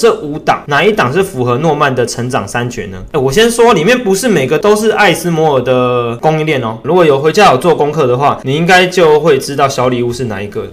[0.00, 2.96] 这五档哪一档是符合诺曼的成长三绝呢？
[3.12, 6.78] 哎，我先说，里面不是每个都是艾斯摩尔的供应链哦。
[6.82, 10.66] 如果有回家有做功课的话，你应该就会知道小礼物是哪一个。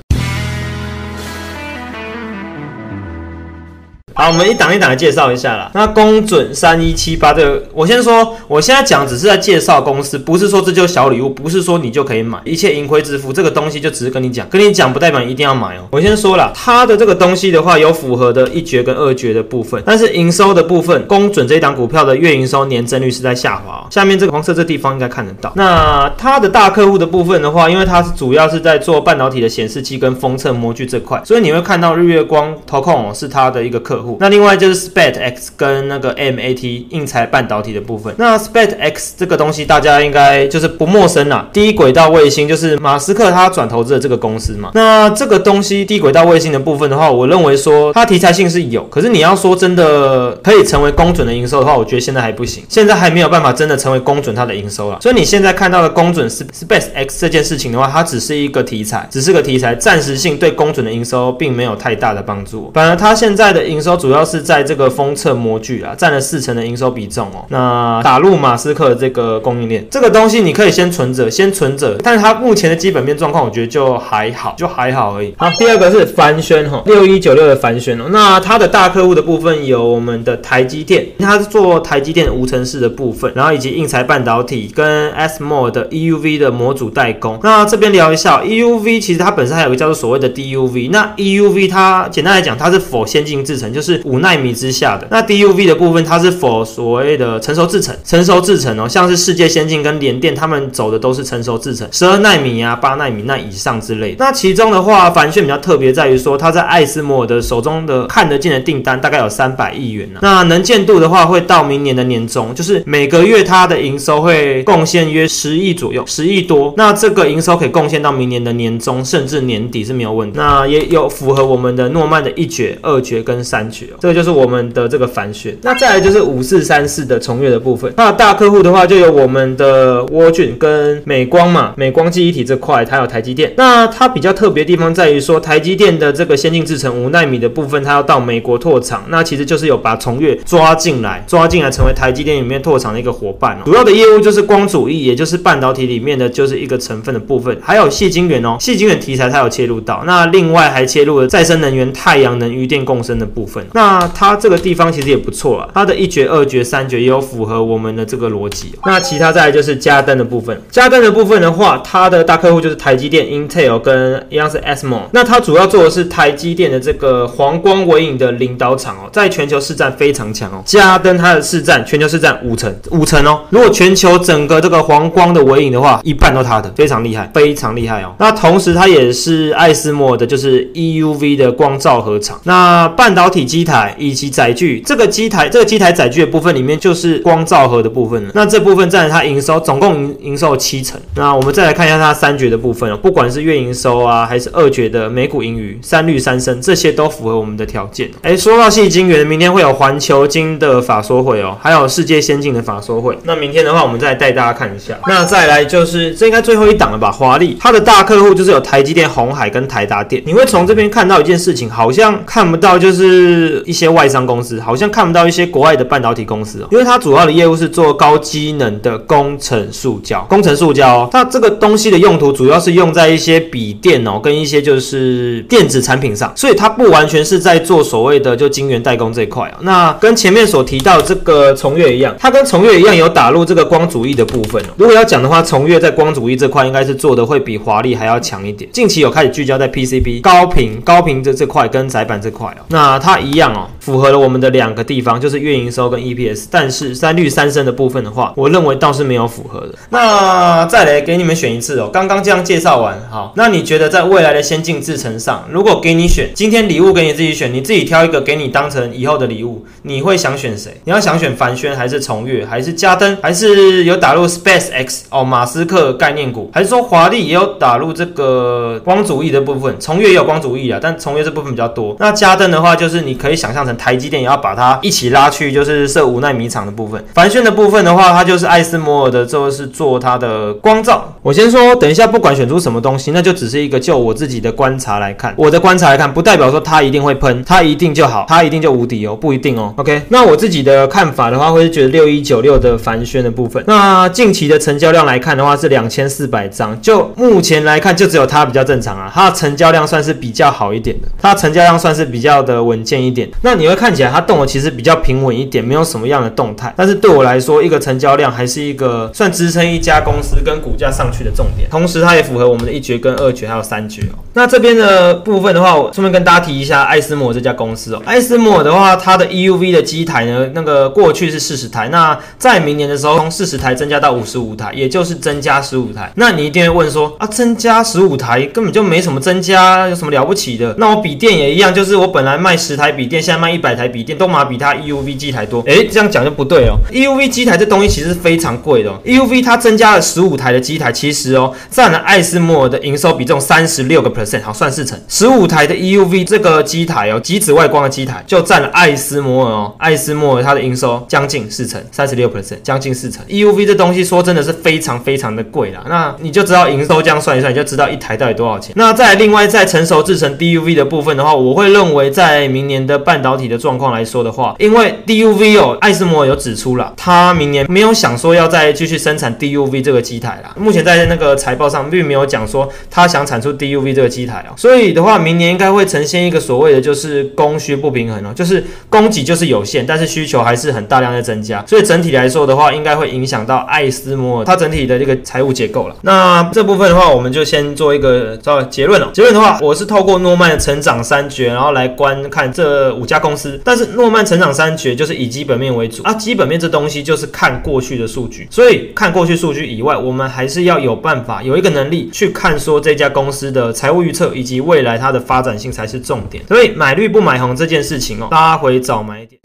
[4.18, 5.70] 好，我们一档一档来介绍一下啦。
[5.76, 13.32] 那公准三一七八这个，我先说，我现在讲只是在介绍公司，不是说这就是小礼物，不是说你就可以买，一切盈亏自负。
[13.32, 15.82] 这个东西就只是跟你讲，跟你讲不代表一定要买哦。
[15.92, 23.86] 我先说了，它的这个东西的话，有符合的一绝跟二绝的部分，但是营收的部分，公准这一档股票的月营收年增率是在下滑。
[23.92, 25.54] 下面这个黄色这地方应该看得到。
[25.56, 34.07] 那它的大客户的部分的话，因为它是主要是在做半导体的显示器跟封测模具这块，所以你会看到日月光投控是它的一个客户。
[34.20, 38.14] 那另外就是 SPAT X 跟那个 MAT 硬材半导体的部分。
[38.18, 44.72] 那 SPAT X 这个东西大家应该就是不陌生啦，低轨道卫星就是马斯克他转投资的这个公司嘛。
[44.74, 55.00] 那这个东西低轨道卫星的部分的话，我认为说它题材性是有，可是你要说真的可以成为公准的营收的话，我觉得现在还不行，现在还没有办法真的成为公准它的营收了。
[55.02, 62.72] 所以你现在看到的公准 SPAT X 这件事情的话，它只是一个题材，只是个题材，暂时性对公准的营收并没有太大的帮助。
[62.74, 64.38] 反而它现在的营收主要是。
[64.48, 67.44] 在这个封测模具啊，占了四成的营收比重哦。
[67.50, 71.98] 那打入马斯克这个供应链，这个东西你可以先存着，先存着。
[72.02, 75.34] 但是它目前的基本面状况，我觉得就还好，就还好而已。
[75.38, 78.06] 好，第二个是凡轩哈，六一九六的凡轩哦。
[78.10, 87.38] 那它的大客户的部分有我们的台积电，它是做台积电无尘室的部分，然后以及硬材半导体跟 SMO 的 EUV 的模组代工。
[87.44, 90.90] 那这边聊一下，EUV 其实它本身还有个叫做所谓的 DUV。
[90.92, 95.08] 那 EUV 它简单来讲，它是否先进制程，就是是五纳米之下的。
[95.10, 97.96] 那 DUV 的部分，它是否所谓的成熟制程？
[98.04, 104.16] 成熟制程哦，像是世界先进跟联电，他们走的都是成熟制程，十二纳米啊、八纳米那以上之类。
[104.20, 110.20] 那其中的话，凡轩比较特别在于说，它在艾斯摩尔的手中的看得见的订单大概有三百亿元呢。
[110.22, 116.74] 那能见度的话，会到明年的年中，就是每个月它的营收会贡献约十亿左右，十亿多。
[116.76, 120.38] 那这个营收可以贡献到明年的年中，甚至年底是没有问题。
[120.38, 125.56] 那也有符合我们的诺曼的一绝、二绝跟三绝哦，这个就是我们的这个反选。
[125.62, 127.92] 那再来就是五四三四的重越的部分。
[127.96, 133.54] 那大客户的话，就有我们的沃俊跟美光嘛，美光记忆体这块，它有台积电。
[133.58, 143.58] 那它比较特别的地方在于说，台积电的这个先进制程五纳米的部分，它要到美国拓厂，那其实就是有把重越抓进来，抓进来成为台积电里面拓厂的一个伙伴。
[143.66, 150.04] 主要的业务就是光主义，也就是半导体里面的就是一个成分的部分，还有细晶圆哦，细晶圆题材它有切入到。
[150.06, 153.66] 那另外还切入了再生能源、太阳能、余电共生的部分。
[153.74, 158.74] 那它这个地方其实也不错啊，它的一绝、二绝、三绝也有符合我们的这个逻辑。
[158.86, 165.04] 那其他再来就是加灯的部分，加灯的部分的话，它的大客户就是台积电、Intel 跟一样是 ASML。
[165.12, 170.62] 那它主要做的是台积电的这个黄光微影的领导厂哦，在全球市占非常强哦。
[170.66, 173.42] 加灯它的市占全球市占五成，五成哦。
[173.50, 178.14] 如果全球整个这个黄光的微影的话，一半都它的，非常厉害，非常厉害哦。
[178.20, 182.40] 那同时它也是爱斯莫的，就是 EUV 的光照合厂。
[182.44, 188.30] 那半导体机台以及载具，这个机台这个机台载具的部分里面就是光照盒的部分了。
[188.36, 191.00] 那这部分占了它营收总共营营收七成。
[191.16, 198.08] 那我们再来看一下它三绝的部分哦，不管是月营收啊，还是二绝的美股盈余、三率三升，这些都符合我们的条件。
[198.22, 203.18] 哎，说到细晶圆，明天会有环球金的法说会哦，还有世界先进的法说会。
[203.24, 204.96] 那明天的话，我们再带大家看一下。
[205.08, 207.12] 那再来就是这应该最后一档了吧？
[207.12, 210.22] 华丽，它的大客户就是有台积电、红海跟台达电。
[210.28, 220.26] 你会从这边看到一件事情，好像看不到就是是一些外商公司，好像看不到一些国外的半导体公司哦，因为它主要的业务是做高机能的工程塑胶。
[220.30, 229.60] 工程塑胶，它这个东西的用途主要是用在一些笔电哦，跟一些就是电子产品上，所以它不完全是在做所谓的就晶圆代工这一块哦。
[229.62, 234.70] 那跟前面所提到这个重越一样，它跟重越一样有打入这个光主义的部分哦。
[234.78, 238.70] 如果要讲的话，重越在光主义这块应该是做的会比华丽还要强一点。
[238.72, 246.46] 近期有开始聚焦在 PCB 高频高频的这块跟窄板这块哦，那它一样哦，符合了我们的两个地方，就是月营收跟 EPS。
[246.50, 249.76] 但是三率三升的部分的话，我认为倒是没有符合的。
[249.90, 260.80] 那再来给你们选一次哦，刚刚这样介绍完，好，那你觉得在未来的先进制程上，如果给你选，今天礼物给你自己选，你自己挑一个给你当成以后的礼物，你会想选谁？
[260.86, 269.76] 你要想选凡轩还是重越还是嘉登，还是有打入 Space X 哦马斯克概念股，还是说华丽也有打入这个光主义的部分？
[269.80, 271.96] 重越也有光主义啊，但重越这部分比较多。
[272.00, 277.04] 那嘉登的话，就是你可以想象成台积电也要把它一起拉去，就是设五纳米厂的部分。
[277.14, 281.14] 凡讯的部分的话，它就是艾斯摩尔的，就是做它的光照。
[281.28, 289.74] 我先说，等一下不管选出什么东西，那就只是一个就我自己的观察来看，我的观察来看，不代表说它一定会喷，它一定就好，它一定就无敌哦，不一定哦。
[289.76, 303.30] OK，那我自己的看法的话，会觉得六一九六的繁轩的部分，那近期的成交量来看的话是两千四百张，就目前来看就只有它比较正常啊，它的成交量算是比较好一点的，它成交量算是比较的稳健一点。
[303.42, 314.20] 那你会看起来它动的其实比较平稳一点，没有什么样的动态，但是对我来说，一个成交量还是一个算支撑一家公司跟股价上去去的重点，同时它也符合我们的一绝跟二绝还有三绝哦。
[314.34, 318.02] 那这边的部分的话，我顺便跟大家提一下艾斯摩这家公司哦。
[318.06, 326.12] 艾斯摩的话，它的 EUV 的机台呢，那个过去是四十台，那在明年的时候从四十台增加到五十五台，也就是增加十五台。
[326.16, 330.76] 那你一定会问说啊，增加十五台根本就没什么增加，有什么了不起的？
[330.78, 335.64] 那我笔电也一样，就是我本来卖十台笔电，现在卖一百台笔电，都嘛比它 EUV 机台多。
[335.66, 336.78] 诶，这样讲就不对哦。
[336.92, 338.92] EUV 机台这东西其实是非常贵的。
[339.04, 345.00] EUV 它增加了十五台的机台，其其实哦占了艾斯摩尔的营收比重三十六个 percent，好算四成。
[345.08, 353.26] 十五台的 EUV 这个机台哦，极紫外光的机台就占了艾斯摩尔哦，艾斯摩尔它的营收将近四成，三十六 percent，将近四成。
[353.28, 358.74] EUV 这东西说真的是非常非常的贵啦，那你就知道营收这样算一算，你就知道一台到底多少钱。
[358.76, 370.54] 那在另外在成熟制成 DUV 的部分的话，我会认为在明年的半导体的状况来说的话，因为 DUV 哦，艾斯摩尔有指出了，他明年没有想说要再继续生产 DUV 这个机台啦。
[370.58, 385.96] 目前在那个财报上并没有讲说他想产出 DUV 这个机台哦，所以的话，明年应该会呈现一个所谓的就是供需不平衡哦，就是供给就是有限，但是需求还是很大量在增加，所以整体来说的话，应该会影响到艾斯摩尔它整体的这个财务结构了。
[386.04, 389.10] 那这部分的话，我们就先做一个稍微结论了。
[389.14, 393.60] 结论的话，我是透过诺曼的成长三绝，然后来观看这五家公司。
[393.66, 406.44] 但是诺曼成长三绝就是以基本面为主啊，基本面这东西就是看过去的数据，所以看过去数据以外，我们还是要有办法有一个能力去看说这家公司的财务预测以及未来它的发展性才是重点。
[406.48, 409.40] 所以买绿不买红这件事情哦，拉回早买点。